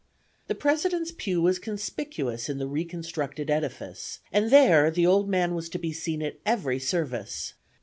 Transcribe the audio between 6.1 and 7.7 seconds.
at every service.